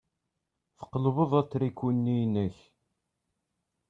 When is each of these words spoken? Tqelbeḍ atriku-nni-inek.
Tqelbeḍ 0.79 1.31
atriku-nni-inek. 1.41 2.57